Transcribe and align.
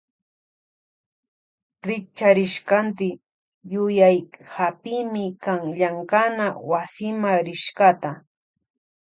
Rikcharishkanti 1.87 3.09
yuyay 3.71 4.17
hapimi 4.55 5.25
kan 5.43 5.61
llankana 5.77 6.45
wasima 6.69 7.31
rishkata. 7.45 8.11